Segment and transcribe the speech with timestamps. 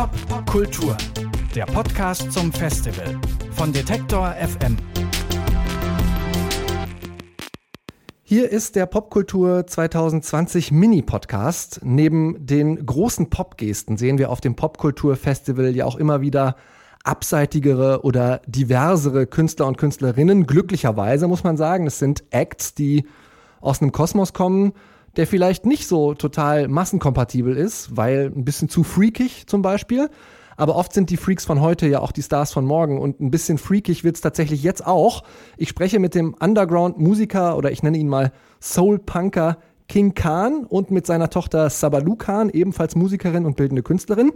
[0.00, 0.96] Pop Kultur,
[1.54, 4.78] der Podcast zum Festival von Detektor FM.
[8.22, 11.80] Hier ist der Popkultur 2020 Mini-Podcast.
[11.84, 16.56] Neben den großen Popgesten sehen wir auf dem Popkultur-Festival ja auch immer wieder
[17.04, 20.46] abseitigere oder diversere Künstler und Künstlerinnen.
[20.46, 23.06] Glücklicherweise muss man sagen, es sind Acts, die
[23.60, 24.72] aus einem Kosmos kommen,
[25.16, 30.08] der vielleicht nicht so total massenkompatibel ist, weil ein bisschen zu freakig zum Beispiel.
[30.56, 33.30] Aber oft sind die Freaks von heute ja auch die Stars von morgen und ein
[33.30, 35.22] bisschen freakig wird's tatsächlich jetzt auch.
[35.56, 39.56] Ich spreche mit dem Underground-Musiker oder ich nenne ihn mal Soul-Punker
[39.88, 44.32] King Khan und mit seiner Tochter Sabalu Khan, ebenfalls Musikerin und bildende Künstlerin.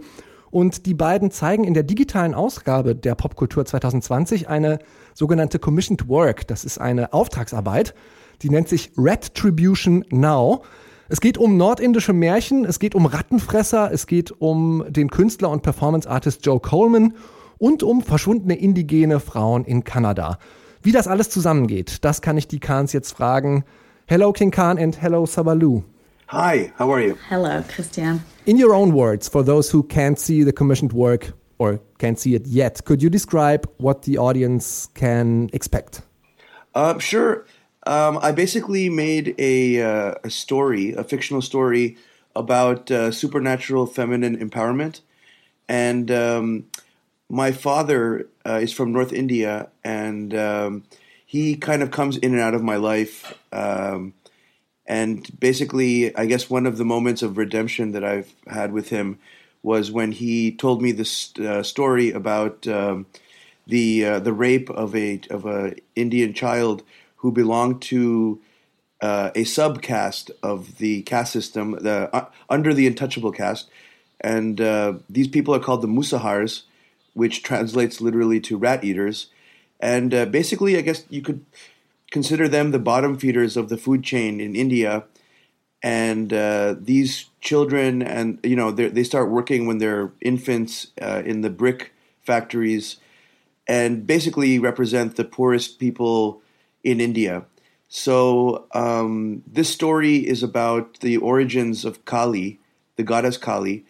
[0.51, 4.79] Und die beiden zeigen in der digitalen Ausgabe der Popkultur 2020 eine
[5.13, 6.47] sogenannte Commissioned Work.
[6.47, 7.93] Das ist eine Auftragsarbeit,
[8.41, 10.63] die nennt sich Retribution Now.
[11.07, 15.61] Es geht um nordindische Märchen, es geht um Rattenfresser, es geht um den Künstler und
[15.61, 17.13] Performance-Artist Joe Coleman
[17.57, 20.39] und um verschwundene indigene Frauen in Kanada.
[20.81, 23.63] Wie das alles zusammengeht, das kann ich die Khans jetzt fragen.
[24.07, 25.83] Hello King Khan and hello Sabalu.
[26.27, 27.15] Hi, how are you?
[27.29, 28.23] Hello, Christian.
[28.45, 32.33] In your own words, for those who can't see the commissioned work or can't see
[32.33, 36.01] it yet, could you describe what the audience can expect?
[36.73, 37.45] Uh, sure.
[37.85, 41.97] Um, I basically made a, uh, a story, a fictional story
[42.35, 45.01] about uh, supernatural feminine empowerment.
[45.69, 46.65] And um,
[47.29, 50.83] my father uh, is from North India, and um,
[51.25, 53.37] he kind of comes in and out of my life.
[53.51, 54.13] Um,
[54.85, 59.17] and basically, I guess one of the moments of redemption that I've had with him
[59.63, 63.07] was when he told me this uh, story about um,
[63.65, 66.83] the uh, the rape of a of a Indian child
[67.25, 68.39] who belong to
[69.01, 73.67] uh, a subcaste of the caste system, the uh, under the untouchable caste,
[74.21, 76.61] and uh, these people are called the Musahars,
[77.15, 79.29] which translates literally to rat eaters,
[79.79, 81.43] and uh, basically, I guess you could
[82.11, 85.05] consider them the bottom feeders of the food chain in India.
[85.81, 91.41] And uh, these children, and you know, they start working when they're infants uh, in
[91.41, 92.97] the brick factories,
[93.67, 96.43] and basically represent the poorest people
[96.85, 97.43] in India.
[97.89, 102.59] So um, this story is about the origins of Kali,
[102.95, 103.85] the goddess Kali,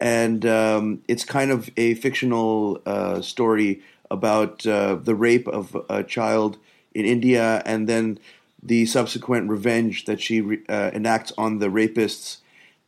[0.00, 3.80] and um, it's kind of a fictional uh, story
[4.10, 6.58] about uh, the rape of a child
[6.94, 8.18] in India and then
[8.62, 12.38] the subsequent revenge that she uh, enacts on the rapists,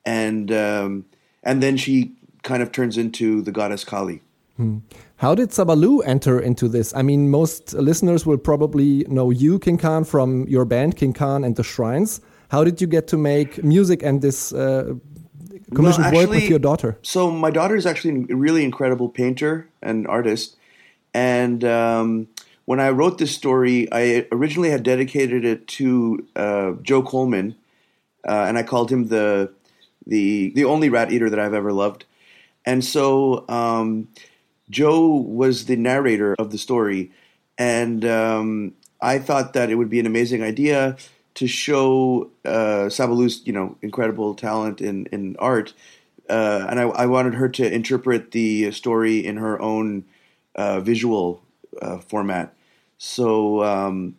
[0.05, 1.05] and um,
[1.43, 2.12] and then she
[2.43, 4.23] kind of turns into the goddess Kali.
[4.56, 4.79] Hmm.
[5.19, 6.94] How did Sabalu enter into this?
[6.94, 11.43] I mean, most listeners will probably know you, King Khan, from your band, King Khan
[11.43, 12.21] and the Shrines.
[12.50, 14.93] How did you get to make music and this uh,
[15.75, 16.99] commissioned well, actually, work with your daughter?
[17.03, 20.56] So, my daughter is actually a really incredible painter and artist.
[21.15, 22.28] And um,
[22.66, 27.56] when I wrote this story, I originally had dedicated it to uh, Joe Coleman,
[28.28, 29.50] uh, and I called him the
[30.06, 32.05] the the only rat eater that I've ever loved.
[32.66, 34.09] And so um,
[34.71, 37.12] Joe was the narrator of the story,
[37.59, 40.97] and um, I thought that it would be an amazing idea
[41.34, 42.88] to show uh,
[43.44, 45.75] you know, incredible talent in in art,
[46.28, 50.05] uh, and I, I, wanted her to interpret the story in her own
[50.55, 51.43] uh, visual
[51.81, 52.55] uh, format.
[52.99, 54.16] So um,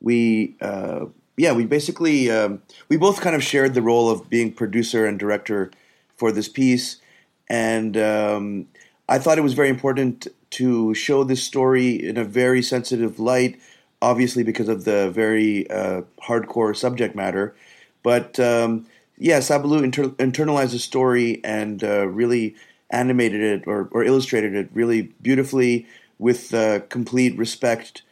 [0.00, 1.06] we, uh,
[1.36, 5.18] yeah, we basically um, we both kind of shared the role of being producer and
[5.18, 5.70] director
[6.16, 7.00] for this piece,
[7.48, 8.66] and um,
[9.08, 13.60] I thought it was very important to show this story in a very sensitive light,
[14.02, 17.54] obviously because of the very uh, hardcore subject matter.
[18.02, 18.86] But um,
[19.18, 22.54] yeah, Sabalu inter- internalized the story and uh, really
[22.90, 25.86] animated it or, or, illustrated it really beautifully
[26.18, 28.02] with uh, complete respect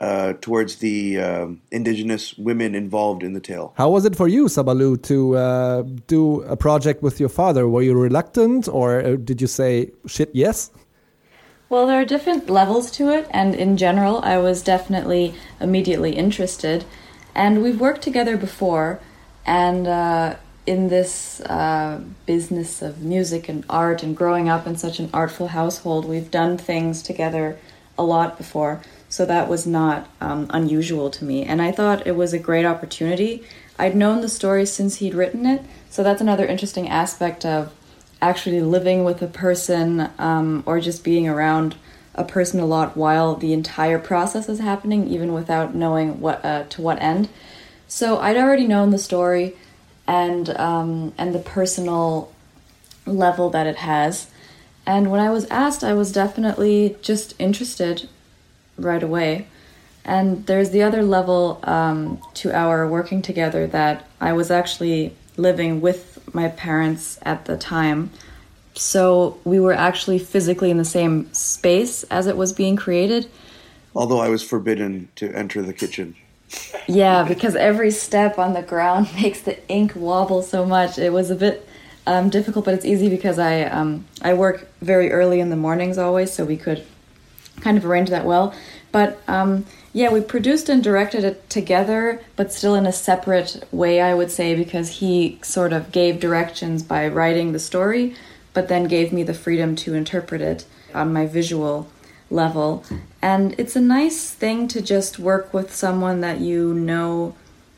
[0.00, 3.72] uh, towards the uh, indigenous women involved in the tale.
[3.76, 7.66] How was it for you, Sabalu, to uh, do a project with your father?
[7.68, 10.70] Were you reluctant, or uh, did you say shit yes?
[11.68, 16.84] Well, there are different levels to it, and in general, I was definitely immediately interested.
[17.34, 19.00] And we've worked together before,
[19.44, 25.00] and uh, in this uh, business of music and art and growing up in such
[25.00, 27.58] an artful household, we've done things together
[27.98, 28.80] a lot before.
[29.08, 31.44] So that was not um, unusual to me.
[31.44, 33.44] And I thought it was a great opportunity.
[33.78, 35.62] I'd known the story since he'd written it.
[35.90, 37.72] So that's another interesting aspect of
[38.20, 41.76] actually living with a person um, or just being around
[42.14, 46.64] a person a lot while the entire process is happening, even without knowing what uh,
[46.70, 47.28] to what end.
[47.88, 49.54] So I'd already known the story
[50.06, 52.32] and um, and the personal
[53.06, 54.28] level that it has,
[54.86, 58.08] And when I was asked, I was definitely just interested
[58.78, 59.46] right away.
[60.04, 65.80] And there's the other level um, to our working together that I was actually living
[65.80, 68.10] with my parents at the time.
[68.74, 73.28] So we were actually physically in the same space as it was being created.
[73.94, 76.14] Although I was forbidden to enter the kitchen.
[76.86, 80.98] Yeah, because every step on the ground makes the ink wobble so much.
[80.98, 81.68] It was a bit
[82.06, 85.98] um, difficult, but it's easy because I um, I work very early in the mornings
[85.98, 86.84] always, so we could
[87.60, 88.54] kind of arrange that well.
[88.92, 94.00] But um, yeah, we produced and directed it together, but still in a separate way,
[94.00, 98.14] I would say, because he sort of gave directions by writing the story,
[98.52, 100.64] but then gave me the freedom to interpret it
[100.94, 101.90] on my visual
[102.30, 102.84] level.
[103.22, 107.34] And it's a nice thing to just work with someone that you know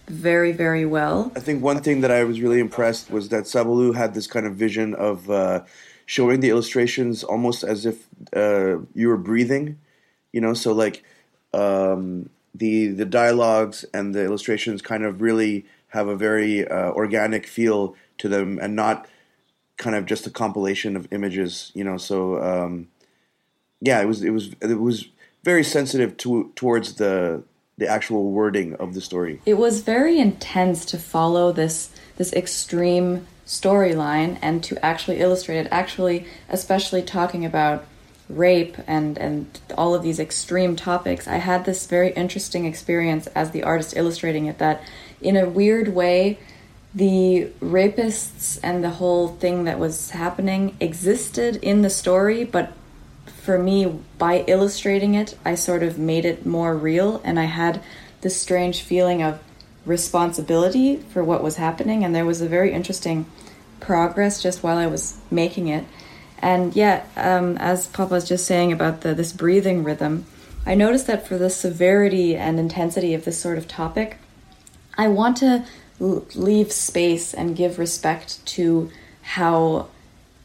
[0.09, 1.33] very, very well.
[1.37, 4.47] I think one thing that I was really impressed was that Sabalu had this kind
[4.47, 5.63] of vision of uh,
[6.09, 9.79] showing the illustrations almost as if uh, you were breathing,
[10.33, 11.05] you know, so like
[11.53, 17.47] um, the the dialogues and the illustrations kind of really have a very uh, organic
[17.47, 19.07] feel to them, and not
[19.77, 21.71] kind of just a compilation of images.
[21.75, 22.89] You know, so um,
[23.83, 25.09] yeah, it was it was it was
[25.45, 27.43] very sensitive to towards the
[27.77, 29.43] the actual wording of the story.
[29.45, 35.69] It was very intense to follow this this extreme storyline and to actually illustrate it.
[35.73, 37.85] Actually, especially talking about
[38.29, 43.53] rape and and all of these extreme topics i had this very interesting experience as
[43.53, 44.83] the artist illustrating it that
[45.23, 46.39] in a weird way
[46.95, 52.73] the rapists and the whole thing that was happening existed in the story but
[53.25, 57.81] for me by illustrating it i sort of made it more real and i had
[58.21, 59.39] this strange feeling of
[59.87, 63.25] responsibility for what was happening and there was a very interesting
[63.81, 65.85] progress just while i was making it
[66.41, 70.27] and yet, um, as Papa was just saying about the, this breathing rhythm,
[70.65, 74.19] I noticed that for the severity and intensity of this sort of topic,
[74.97, 75.65] I want to
[76.01, 78.91] l- leave space and give respect to
[79.23, 79.89] how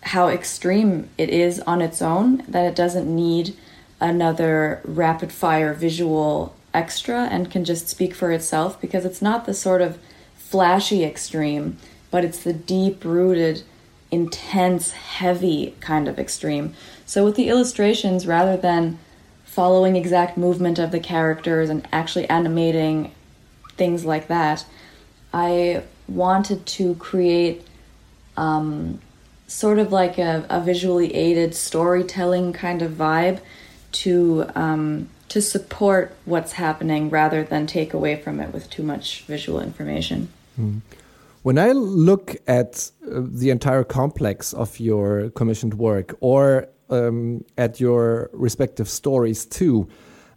[0.08, 2.44] how extreme it is on its own.
[2.48, 3.56] That it doesn't need
[4.02, 9.54] another rapid fire visual extra and can just speak for itself because it's not the
[9.54, 9.98] sort of
[10.36, 11.78] flashy extreme,
[12.14, 13.64] but it's the deep rooted
[14.12, 16.76] intense, heavy kind of extreme.
[17.08, 19.00] So with the illustrations, rather than
[19.46, 23.16] following exact movement of the characters and actually animating
[23.78, 24.64] things like that,
[25.34, 27.66] I wanted to create
[28.38, 29.02] um,
[29.48, 33.40] sort of like a, a, visually aided storytelling kind of vibe
[34.04, 39.24] to um, to support what's happening rather than take away from it with too much
[39.24, 40.30] visual information.
[40.60, 40.82] Mm.
[41.44, 47.82] When I look at uh, the entire complex of your commissioned work or um, at
[47.82, 49.90] your respective stories too,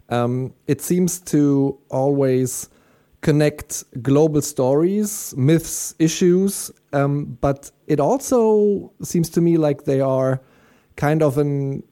[0.09, 2.67] um, it seems to always
[3.21, 10.41] connect global stories, myths, issues, um, but it also seems to me like they are
[10.97, 11.83] kind of an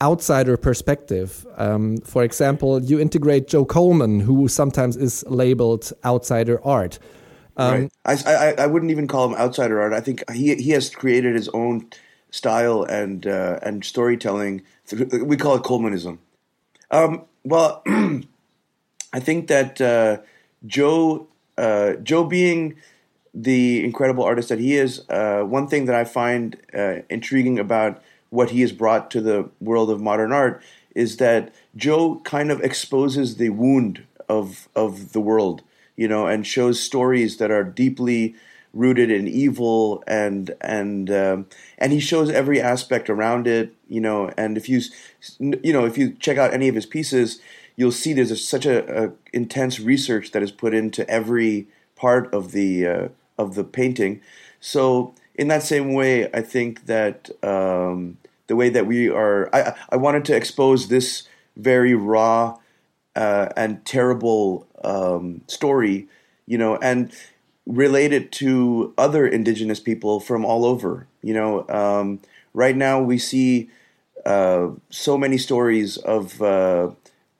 [0.00, 1.44] outsider perspective.
[1.56, 7.00] Um, for example, you integrate Joe Coleman, who sometimes is labeled outsider art.
[7.56, 7.92] Um, right.
[8.04, 9.92] I, I, I wouldn't even call him outsider art.
[9.92, 11.90] I think he he has created his own
[12.30, 14.62] style and uh, and storytelling.
[14.90, 16.18] We call it Colemanism.
[16.90, 17.82] Um, well,
[19.12, 20.18] I think that uh,
[20.66, 22.76] Joe uh, Joe being
[23.34, 28.02] the incredible artist that he is, uh, one thing that I find uh, intriguing about
[28.28, 30.62] what he has brought to the world of modern art
[30.94, 35.62] is that Joe kind of exposes the wound of of the world
[35.96, 38.34] you know, and shows stories that are deeply
[38.72, 41.46] rooted in evil and and um,
[41.78, 44.80] and he shows every aspect around it you know and if you
[45.38, 47.38] you know if you check out any of his pieces
[47.76, 52.32] you'll see there's a, such a, a, intense research that is put into every part
[52.32, 53.08] of the uh,
[53.38, 54.20] of the painting.
[54.58, 59.74] So in that same way i think that um, the way that we are i
[59.90, 62.56] i wanted to expose this very raw
[63.14, 66.08] uh, and terrible um, story,
[66.46, 67.12] you know, and
[67.66, 71.06] related to other indigenous people from all over.
[71.22, 72.20] You know, um,
[72.54, 73.70] right now we see
[74.26, 76.90] uh, so many stories of uh,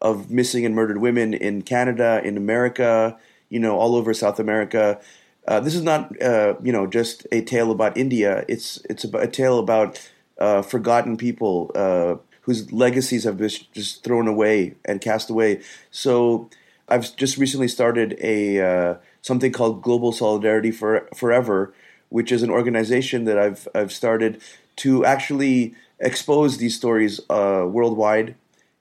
[0.00, 3.16] of missing and murdered women in Canada, in America,
[3.48, 5.00] you know, all over South America.
[5.46, 8.44] Uh, this is not, uh, you know, just a tale about India.
[8.48, 10.00] It's it's a, a tale about
[10.38, 15.60] uh, forgotten people uh, whose legacies have been just thrown away and cast away.
[15.90, 16.48] So
[16.92, 21.72] I've just recently started a uh, something called Global Solidarity for Forever,
[22.10, 24.42] which is an organization that I've I've started
[24.76, 28.34] to actually expose these stories uh, worldwide.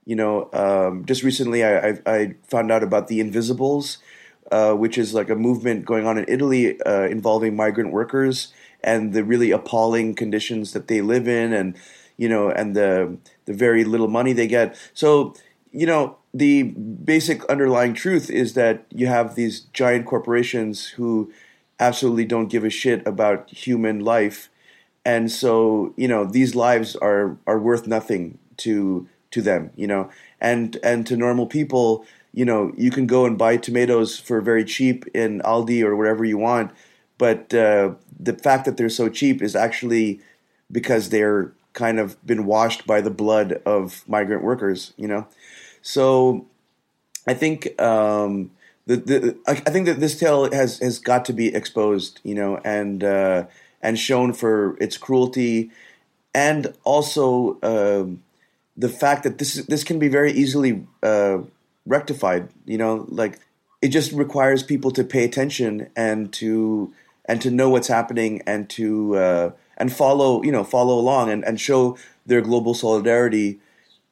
[0.06, 4.00] You know, um, just recently I, I, I, found out about the Invisibles,
[4.52, 8.52] uh, which is like a movement going on in Italy uh, involving migrant workers
[8.84, 11.78] and the really appalling conditions that they live in, and
[12.18, 14.76] you know, and the the very little money they get.
[14.94, 15.34] So,
[15.72, 21.32] you know, the basic underlying truth is that you have these giant corporations who
[21.80, 24.50] absolutely don't give a shit about human life.
[25.04, 30.10] And so you know these lives are are worth nothing to to them you know?
[30.40, 34.64] And and to normal people you know you can go and buy tomatoes for very
[34.64, 36.72] cheap in Aldi or wherever you want
[37.18, 40.20] but uh, the fact that they're so cheap is actually
[40.72, 45.28] because they're kind of been washed by the blood of migrant workers you know
[45.82, 46.46] so
[47.28, 48.52] I think um,
[48.86, 52.58] the, the I think that this tale has has got to be exposed, you know,
[52.64, 53.46] and uh,
[53.82, 55.72] and shown for its cruelty,
[56.34, 58.06] and also uh,
[58.76, 61.40] the fact that this this can be very easily uh,
[61.86, 62.50] rectified.
[62.66, 63.40] You know, like
[63.82, 66.94] it just requires people to pay attention and to
[67.26, 71.44] and to know what's happening and to uh, and follow you know follow along and,
[71.46, 73.60] and show their global solidarity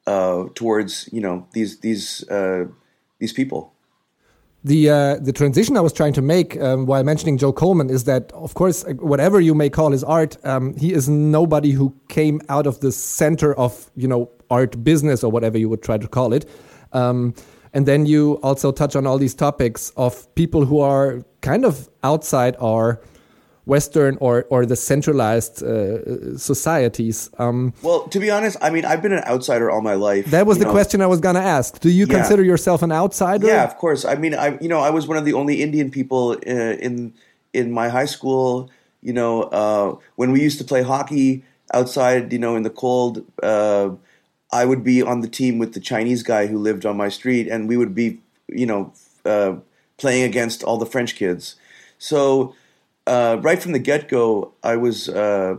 [0.10, 2.66] uh, towards you know these these uh,
[3.20, 3.72] these people.
[4.63, 8.04] The uh, the transition I was trying to make um, while mentioning Joe Coleman is
[8.06, 12.42] that, of course, whatever you may call his art, um, he is nobody who came
[12.50, 16.08] out of the center of you know art business or whatever you would try to
[16.08, 16.50] call it.
[16.92, 17.36] Um,
[17.72, 21.88] and then you also touch on all these topics of people who are kind of
[22.04, 23.00] outside our
[23.69, 27.29] Western or or the centralized uh, societies.
[27.38, 30.25] Um, well, to be honest, I mean, I've been an outsider all my life.
[30.31, 30.71] That was the know.
[30.71, 31.79] question I was going to ask.
[31.79, 32.17] Do you yeah.
[32.17, 33.47] consider yourself an outsider?
[33.47, 34.03] Yeah, of course.
[34.03, 37.13] I mean, I you know, I was one of the only Indian people uh, in
[37.53, 38.69] in my high school.
[39.01, 43.23] You know, uh, when we used to play hockey outside, you know, in the cold.
[43.41, 43.91] Uh,
[44.51, 47.47] I would be on the team with the Chinese guy who lived on my street,
[47.47, 48.93] and we would be, you know,
[49.25, 49.57] uh,
[49.97, 51.55] playing against all the French kids.
[51.99, 52.55] So
[53.10, 55.56] uh, right from the get go, I was uh,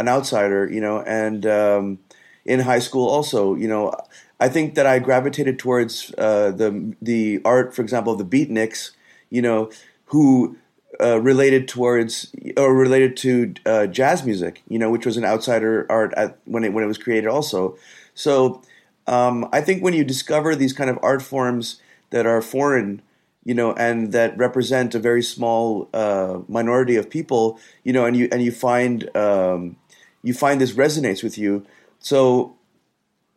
[0.00, 1.98] an outsider, you know, and um,
[2.44, 3.94] in high school also, you know,
[4.40, 8.90] I think that I gravitated towards uh, the the art, for example, of the beatniks,
[9.30, 9.70] you know,
[10.06, 10.56] who
[11.00, 15.86] uh, related towards or related to uh, jazz music, you know, which was an outsider
[15.88, 17.76] art at, when it when it was created also.
[18.14, 18.62] So
[19.06, 23.02] um, I think when you discover these kind of art forms that are foreign
[23.48, 28.14] you know, and that represent a very small uh, minority of people, you know, and
[28.14, 29.76] you and you find um,
[30.22, 31.64] you find this resonates with you.
[31.98, 32.54] So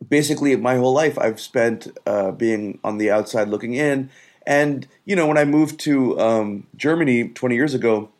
[0.06, 4.10] basically, my whole life I've spent uh, being on the outside looking in,
[4.46, 8.10] and you know, when I moved to um, Germany 20 years ago,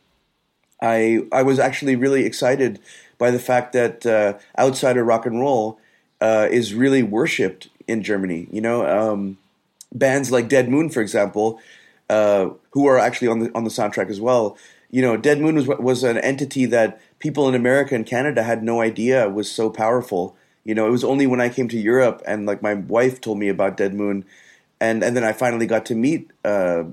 [0.81, 2.81] I I was actually really excited
[3.19, 5.79] by the fact that uh, outsider rock and roll
[6.23, 8.49] uh, is really worshipped in Germany.
[8.51, 8.87] You know.
[8.87, 9.37] Um,
[9.95, 11.61] bands like Dead Moon, for example,
[12.12, 14.59] uh, who are actually on the on the soundtrack as well.
[14.90, 18.62] You know, Dead Moon was was an entity that people in America and Canada had
[18.62, 20.37] no idea was so powerful.
[20.62, 23.38] You know, it was only when I came to Europe and like my wife told
[23.38, 24.26] me about Dead Moon,
[24.78, 26.85] and and then I finally got to meet uh,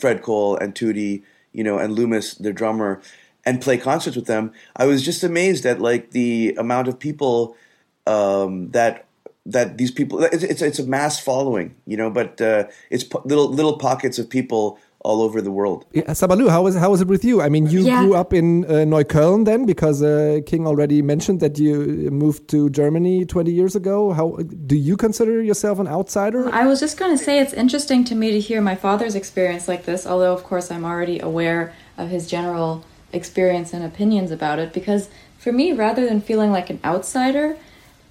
[0.00, 3.00] Fred Cole and Toody, you know, and Loomis, their drummer,
[3.44, 4.50] and play concerts with them.
[4.74, 7.56] I was just amazed at like the amount of people
[8.04, 9.05] um, that
[9.46, 13.22] that these people it's, it's, it's a mass following, you know, but uh, it's po-
[13.24, 15.84] little little pockets of people all over the world.
[15.92, 17.40] Yeah, Sabalu, how was how was it with you?
[17.40, 18.02] I mean, you yeah.
[18.02, 22.68] grew up in uh, Neukölln then, because uh, King already mentioned that you moved to
[22.70, 24.12] Germany 20 years ago.
[24.12, 24.36] How
[24.66, 26.52] do you consider yourself an outsider?
[26.52, 29.68] I was just going to say it's interesting to me to hear my father's experience
[29.68, 34.58] like this, although of course I'm already aware of his general experience and opinions about
[34.58, 34.72] it.
[34.72, 37.56] Because for me, rather than feeling like an outsider,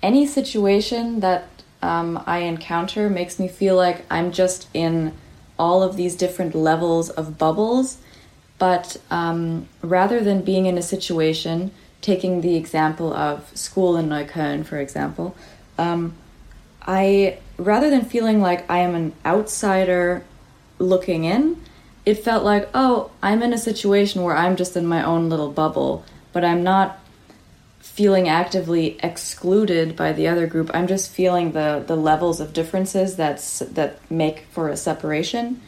[0.05, 1.49] any situation that
[1.81, 5.13] um, I encounter makes me feel like I'm just in
[5.57, 7.97] all of these different levels of bubbles.
[8.59, 11.71] But um, rather than being in a situation,
[12.01, 15.35] taking the example of school in Neukölln, for example,
[15.79, 16.13] um,
[16.83, 20.23] I rather than feeling like I am an outsider
[20.77, 21.59] looking in,
[22.05, 25.49] it felt like, oh, I'm in a situation where I'm just in my own little
[25.49, 26.99] bubble, but I'm not
[27.85, 30.69] feeling actively excluded by the other group.
[30.73, 35.61] I'm just feeling the the levels of differences that's that make for a separation.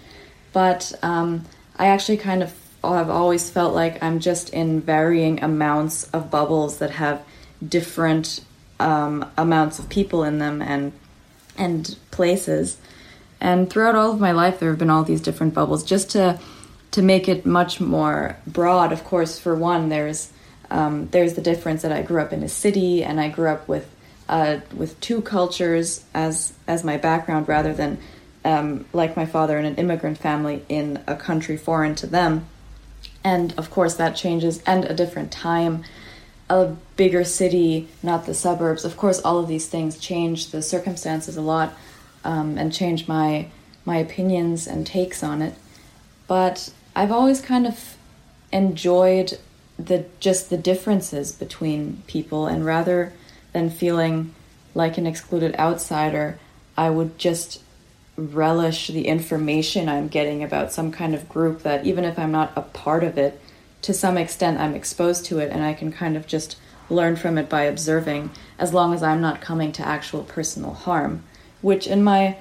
[0.52, 1.46] But um,
[1.78, 6.80] I actually kind of have always felt like I'm just in varying amounts of bubbles
[6.80, 7.24] that have
[7.66, 8.44] different
[8.80, 10.92] um, amounts of people in them and
[11.58, 12.78] and places.
[13.40, 15.84] And throughout all of my life, there have been all these different bubbles.
[15.84, 16.40] Just to
[16.92, 19.40] to make it much more broad, of course.
[19.40, 20.34] For one, there's
[20.70, 23.68] um, there's the difference that I grew up in a city and I grew up
[23.68, 23.90] with
[24.30, 27.98] uh, with two cultures as as my background rather than
[28.44, 32.48] um, like my father in an immigrant family in a country foreign to them.
[33.24, 35.84] And of course, that changes and a different time,
[36.50, 38.86] a bigger city, not the suburbs.
[38.86, 41.74] Of course, all of these things change the circumstances a lot
[42.24, 43.48] um, and change my
[43.86, 45.56] my opinions and takes on it.
[46.28, 47.96] But I've always kind of
[48.52, 49.40] enjoyed
[49.78, 53.14] the just the differences between people and rather
[53.54, 54.34] than feeling
[54.74, 56.40] like an excluded outsider,
[56.78, 57.62] I would just
[58.16, 62.52] relish the information I'm getting about some kind of group that even if I'm not
[62.56, 63.40] a part of it,
[63.84, 66.58] to some extent I'm exposed to it and I can kind of just
[66.90, 71.24] learn from it by observing as long as I'm not coming to actual personal harm,
[71.62, 72.38] which in my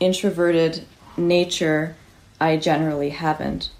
[0.00, 0.84] introverted
[1.16, 1.96] nature
[2.40, 3.70] I generally haven't.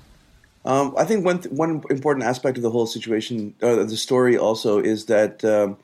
[0.65, 4.37] Um, I think one th- one important aspect of the whole situation, uh, the story,
[4.37, 5.79] also is that um,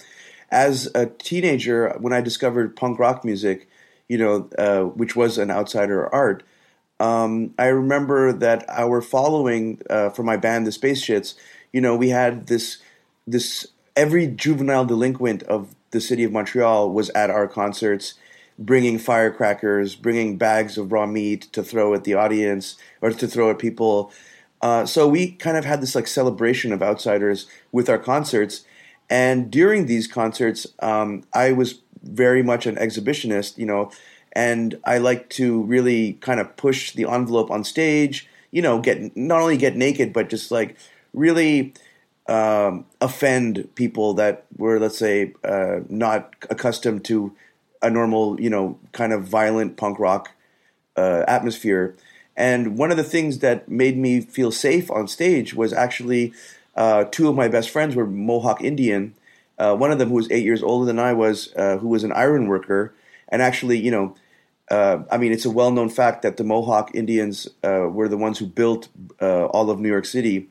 [0.51, 3.69] as a teenager, when I discovered punk rock music,
[4.09, 6.43] you know, uh, which was an outsider art,
[7.01, 11.35] um, I remember that our following uh, for my band, the Space Shits,
[11.73, 12.79] you know, we had this
[13.27, 13.67] this
[13.97, 18.15] every juvenile delinquent of the city of Montreal was at our concerts,
[18.59, 23.51] bringing firecrackers, bringing bags of raw meat to throw at the audience or to throw
[23.51, 24.13] at people.
[24.67, 28.65] Uh, so we kind of had this like celebration of outsiders with our concerts,
[29.09, 33.93] and during these concerts, um, I was very much an exhibitionist, you know,
[34.33, 39.17] and I like to really kind of push the envelope on stage, you know, get
[39.17, 40.77] not only get naked, but just like
[41.15, 41.73] really
[42.29, 47.33] um, offend people that were, let's say, uh, not accustomed to
[47.83, 50.33] a normal, you know, kind of violent punk rock
[50.97, 51.95] uh, atmosphere.
[52.37, 56.35] And one of the things that made me feel safe on stage was actually
[56.75, 59.15] uh, two of my best friends were Mohawk Indian.
[59.59, 62.05] Uh, one of them, who was eight years older than I was, uh, who was
[62.05, 62.93] an iron worker,
[63.29, 64.15] and actually, you know,
[64.71, 68.39] uh, I mean, it's a well-known fact that the Mohawk Indians uh, were the ones
[68.39, 68.89] who built
[69.23, 70.49] uh, all of New York City.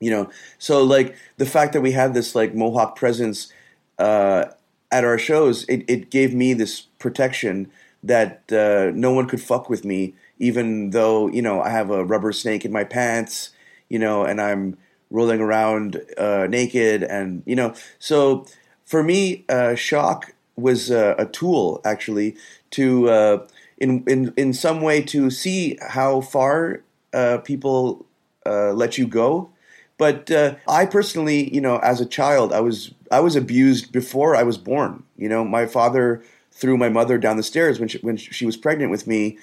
[0.00, 3.52] You know, so like the fact that we had this like Mohawk presence
[3.98, 4.56] at
[4.90, 7.70] our shows, it, it gave me this protection
[8.02, 12.32] that no one could fuck with me, even though you know I have a rubber
[12.32, 13.50] snake in my pants,
[13.88, 14.76] you know, and I'm
[15.10, 17.74] rolling around uh, naked, and you know.
[17.98, 18.46] So
[18.84, 22.36] for me, uh, shock was uh, a tool actually
[22.72, 23.46] to uh,
[23.78, 26.82] in in in some way to see how far
[27.14, 28.04] uh, people
[28.44, 29.48] uh, let you go.
[29.96, 30.32] But
[30.66, 34.58] I personally, you know, as a child, I was I was abused before I was
[34.58, 35.04] born.
[35.16, 38.56] You know, my father threw my mother down the stairs when she, when she was
[38.56, 39.38] pregnant with me,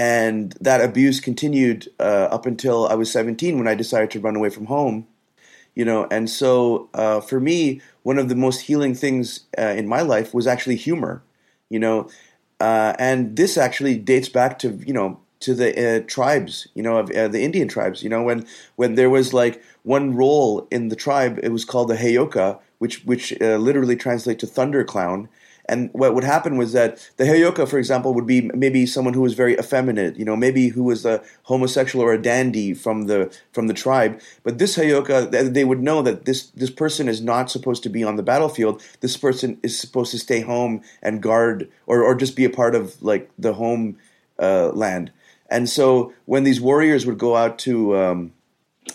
[0.00, 4.34] and that abuse continued uh, up until I was 17 when I decided to run
[4.34, 5.06] away from home.
[5.74, 9.86] You know, and so uh, for me, one of the most healing things uh, in
[9.86, 11.22] my life was actually humor.
[11.68, 12.08] You know,
[12.60, 16.96] uh, and this actually dates back to you know to the uh, tribes, you know,
[16.96, 18.02] of uh, the Indian tribes.
[18.02, 21.88] You know, when when there was like one role in the tribe, it was called
[21.88, 25.28] the Heyoka, which which literally translates to thunder clown
[25.66, 29.20] and what would happen was that the Heyoka, for example, would be maybe someone who
[29.20, 33.34] was very effeminate, you know, maybe who was a homosexual or a dandy from the
[33.52, 34.20] from the tribe.
[34.42, 38.02] But this Heyoka, they would know that this this person is not supposed to be
[38.02, 38.82] on the battlefield.
[39.00, 42.74] This person is supposed to stay home and guard, or or just be a part
[42.74, 43.96] of like the home
[44.38, 45.12] uh, land.
[45.50, 48.32] And so when these warriors would go out to um,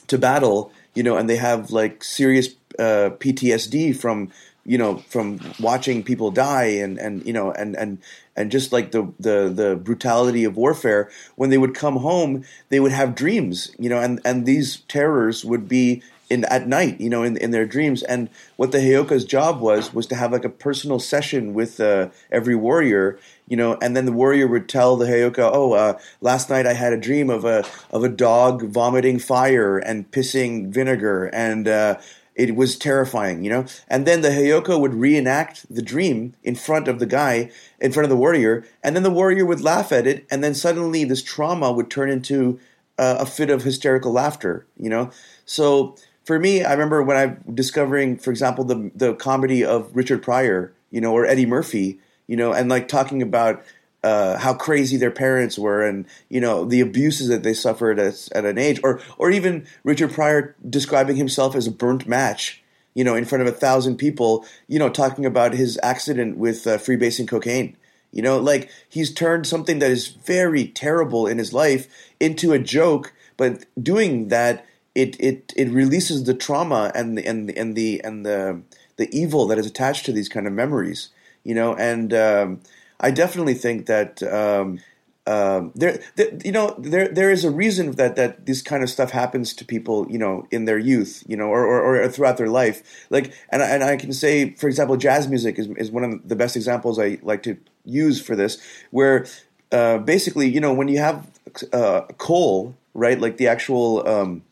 [0.08, 2.50] to battle, you know, and they have like serious
[2.80, 4.32] uh, PTSD from
[4.66, 8.00] you know from watching people die and and you know and and
[8.36, 12.80] and just like the the the brutality of warfare when they would come home they
[12.80, 17.10] would have dreams you know and and these terrors would be in at night you
[17.10, 18.04] know in in their dreams.
[18.04, 22.10] And what the heyoka's job was was to have like a personal session with uh,
[22.32, 26.50] every warrior you know and then the warrior would tell the heyoka oh uh, last
[26.50, 31.26] night i had a dream of a of a dog vomiting fire and pissing vinegar
[31.26, 31.96] and uh,
[32.36, 33.66] it was terrifying, you know?
[33.88, 38.04] And then the Heyoka would reenact the dream in front of the guy, in front
[38.06, 41.24] of the warrior, and then the warrior would laugh at it, and then suddenly this
[41.24, 42.60] trauma would turn into
[42.98, 45.10] uh, a fit of hysterical laughter, you know?
[45.46, 45.96] So
[46.26, 50.74] for me, I remember when I'm discovering, for example, the, the comedy of Richard Pryor,
[50.92, 53.64] you know, or Eddie Murphy, you know, and like talking about
[54.06, 58.28] uh, how crazy their parents were and you know the abuses that they suffered at,
[58.34, 62.64] at an age or or even Richard Pryor describing himself as a burnt match
[62.94, 66.68] you know in front of a thousand people you know talking about his accident with
[66.68, 67.76] uh, freebasing cocaine
[68.12, 71.88] you know like he's turned something that is very terrible in his life
[72.20, 74.66] into a joke but doing that
[74.96, 78.62] it it it releases the trauma and the and the and the and the
[78.98, 81.10] the evil that is attached to these kind of memories.
[81.44, 82.62] You know, and um,
[83.00, 84.22] I definitely think that.
[84.24, 84.80] Um,
[85.28, 86.00] um, there,
[86.44, 89.66] you know, there there is a reason that that this kind of stuff happens to
[89.66, 93.08] people, you know, in their youth, you know, or, or, or throughout their life.
[93.10, 96.36] Like, and and I can say, for example, jazz music is is one of the
[96.36, 99.26] best examples I like to use for this, where
[99.72, 101.28] uh, basically, you know, when you have
[101.74, 104.44] uh, coal, right, like the actual um,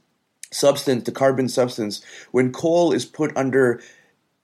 [0.51, 3.79] substance, the carbon substance, when coal is put under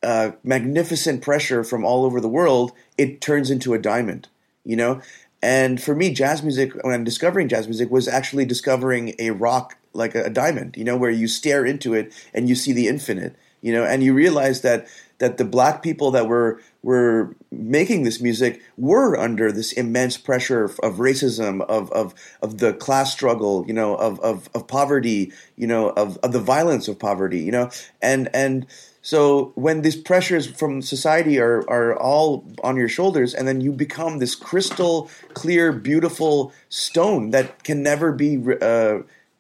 [0.04, 4.28] uh, magnificent pressure from all over the world, it turns into a diamond,
[4.66, 5.02] you know.
[5.42, 9.78] And for me, jazz music, when I'm discovering jazz music, was actually discovering a rock
[9.94, 12.88] like a, a diamond, you know, where you stare into it and you see the
[12.88, 14.88] infinite, you know, and you realize that
[15.20, 20.64] that the black people that were were making this music were under this immense pressure
[20.64, 25.32] of, of racism, of, of of the class struggle, you know, of of, of poverty,
[25.58, 27.70] you know, of, of the violence of poverty, you know,
[28.02, 28.66] and and
[29.02, 33.72] so when these pressures from society are are all on your shoulders, and then you
[33.72, 39.00] become this crystal clear, beautiful stone that can never be uh,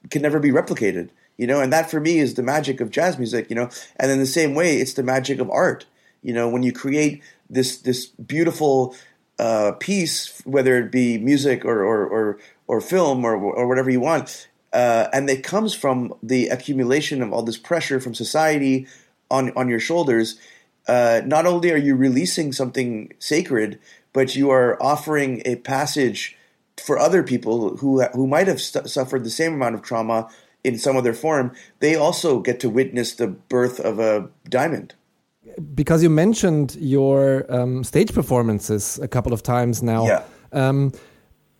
[0.10, 1.10] can never be replicated.
[1.38, 3.50] You know, and that for me is the magic of jazz music.
[3.50, 5.86] You know, and in the same way, it's the magic of art.
[6.22, 8.96] You know, when you create this this beautiful
[9.38, 14.02] uh, piece, whether it be music or or or, or film or or whatever you
[14.02, 18.88] want, uh, and it comes from the accumulation of all this pressure from society,
[19.32, 20.40] on on your shoulders,
[20.88, 23.80] uh, not only are you releasing something sacred,
[24.14, 26.36] but you are offering a passage
[26.78, 30.30] for other people who who might have st- suffered the same amount of trauma
[30.64, 31.54] in some other form.
[31.80, 34.96] They also get to witness the birth of a diamond.
[35.76, 40.06] Because you mentioned your um, stage performances a couple of times now.
[40.06, 40.24] Yeah.
[40.52, 40.92] Um,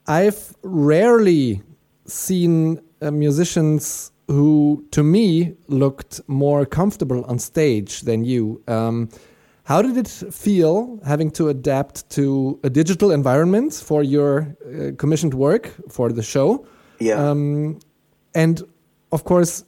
[0.08, 1.62] I've rarely
[2.06, 8.62] seen uh, musicians who to me looked more comfortable on stage than you.
[8.68, 9.10] Um,
[9.64, 15.34] how did it feel having to adapt to a digital environment for your uh, commissioned
[15.36, 16.66] work for the show?
[17.00, 17.30] Yeah.
[17.30, 17.80] Um,
[18.34, 18.64] and
[19.12, 19.64] of course,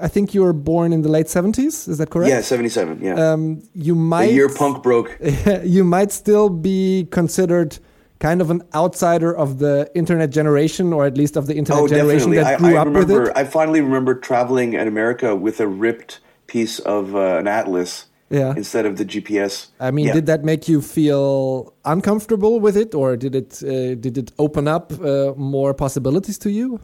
[0.00, 1.88] I think you were born in the late 70s.
[1.88, 2.30] Is that correct?
[2.30, 3.00] Yeah, 77.
[3.02, 3.32] Yeah.
[3.32, 4.28] Um, you might.
[4.28, 5.16] The year punk broke.
[5.62, 7.78] you might still be considered
[8.18, 11.88] kind of an outsider of the internet generation, or at least of the internet oh,
[11.88, 12.42] generation definitely.
[12.44, 13.36] that grew I, I up remember, with it.
[13.36, 18.54] I finally remember traveling in America with a ripped piece of uh, an atlas yeah.
[18.56, 19.68] instead of the GPS.
[19.78, 20.14] I mean, yeah.
[20.14, 24.66] did that make you feel uncomfortable with it, or did it uh, did it open
[24.66, 26.80] up uh, more possibilities to you?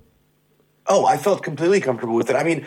[0.87, 2.37] Oh, I felt completely comfortable with it.
[2.37, 2.67] I mean,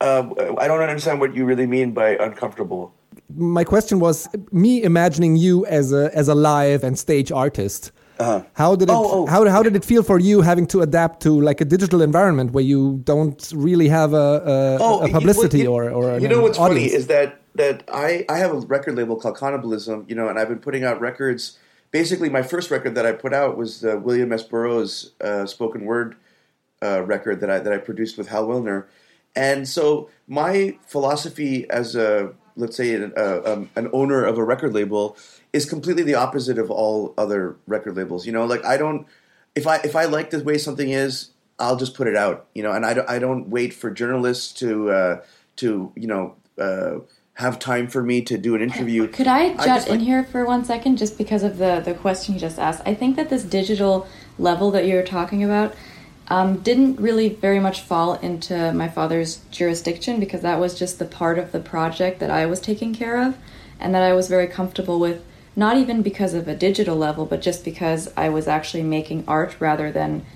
[0.00, 2.92] uh, I don't understand what you really mean by uncomfortable.
[3.34, 7.92] My question was me imagining you as a as a live and stage artist.
[8.18, 8.42] Uh-huh.
[8.54, 9.26] How did it oh, oh.
[9.26, 12.52] how how did it feel for you having to adapt to like a digital environment
[12.52, 16.40] where you don't really have a a, oh, a publicity you, or or you know
[16.40, 16.92] what's audience.
[16.92, 20.38] funny is that that I I have a record label called Khannibalism, you know, and
[20.38, 21.58] I've been putting out records.
[21.90, 24.42] Basically, my first record that I put out was the William S.
[24.42, 26.16] Burroughs uh, spoken word
[26.86, 28.86] uh, record that I that I produced with Hal Willner,
[29.34, 34.44] and so my philosophy as a let's say an, uh, um, an owner of a
[34.44, 35.16] record label
[35.52, 38.26] is completely the opposite of all other record labels.
[38.26, 39.06] You know, like I don't
[39.54, 42.46] if I if I like the way something is, I'll just put it out.
[42.54, 45.22] You know, and I don't I don't wait for journalists to uh,
[45.56, 46.36] to you know.
[46.58, 47.00] Uh,
[47.36, 49.06] have time for me to do an interview.
[49.08, 51.92] Could I jut just, in like- here for one second, just because of the the
[51.92, 52.80] question you just asked?
[52.86, 55.74] I think that this digital level that you're talking about
[56.28, 61.04] um, didn't really very much fall into my father's jurisdiction because that was just the
[61.04, 63.36] part of the project that I was taking care of,
[63.78, 65.22] and that I was very comfortable with.
[65.58, 69.56] Not even because of a digital level, but just because I was actually making art
[69.58, 70.26] rather than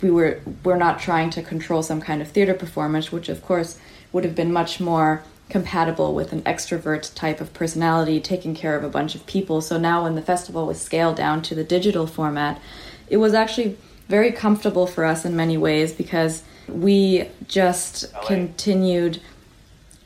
[0.00, 3.78] we were we're not trying to control some kind of theater performance, which of course
[4.12, 8.84] would have been much more compatible with an extrovert type of personality taking care of
[8.84, 9.60] a bunch of people.
[9.60, 12.60] So now when the festival was scaled down to the digital format,
[13.08, 13.78] it was actually
[14.08, 19.20] very comfortable for us in many ways because we just continued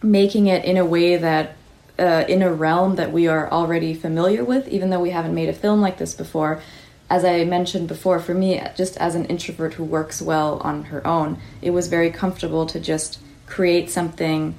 [0.03, 1.57] making it in a way that
[1.99, 5.49] uh, in a realm that we are already familiar with, even though we haven't made
[5.49, 6.61] a film like this before.
[7.09, 11.07] As I mentioned before, for me, just as an introvert who works well on her
[11.07, 14.55] own, it was very comfortable to just create something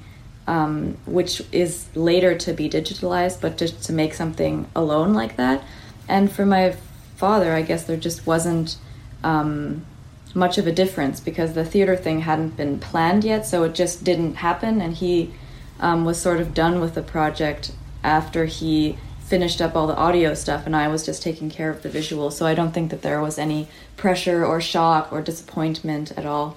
[0.46, 5.62] um, which is later to be digitalized, but just to make something alone like that.
[6.08, 6.76] And for my
[7.16, 8.76] father, I guess there just wasn't
[9.24, 9.84] um,
[10.34, 14.04] much of a difference because the theater thing hadn't been planned yet, so it just
[14.04, 14.80] didn't happen.
[14.80, 15.32] And he
[15.80, 20.34] um, was sort of done with the project after he finished up all the audio
[20.34, 22.30] stuff, and I was just taking care of the visual.
[22.30, 26.56] So I don't think that there was any pressure or shock or disappointment at all.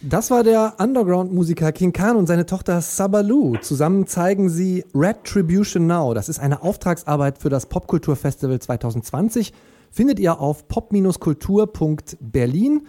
[0.00, 3.56] Das war der Underground-Musiker King Khan und seine Tochter Sabalu.
[3.60, 6.14] Zusammen zeigen sie Retribution Now.
[6.14, 9.52] Das ist eine Auftragsarbeit für das Popkulturfestival 2020.
[9.90, 12.86] Findet ihr auf pop-kultur.berlin.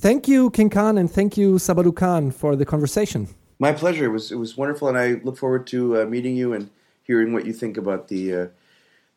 [0.00, 3.28] Thank you, King Khan, and thank you, Sabalu Khan, for the conversation.
[3.58, 4.06] My pleasure.
[4.06, 6.70] It was it was wonderful, and I look forward to uh, meeting you and
[7.02, 8.46] hearing what you think about the uh,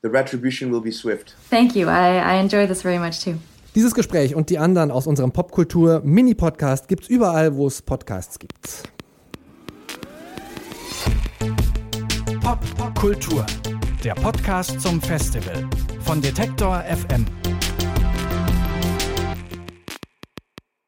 [0.02, 1.36] the retribution will be swift.
[1.50, 1.88] Thank you.
[1.88, 3.36] I, I enjoy this very much too.
[3.76, 8.84] Dieses Gespräch und die anderen aus unserem Popkultur-Mini-Podcast gibt es überall, wo es Podcasts gibt.
[12.78, 13.46] Popkultur,
[14.04, 15.68] der Podcast zum Festival
[16.04, 17.43] von Detektor FM.